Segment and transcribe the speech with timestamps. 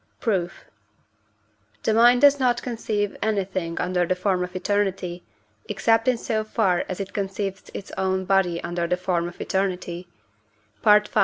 [0.19, 0.65] Proof.
[1.83, 5.23] The mind does not conceive anything under the form of eternity,
[5.69, 10.07] except in so far as it conceives its own body under the form of eternity
[10.83, 11.01] (V.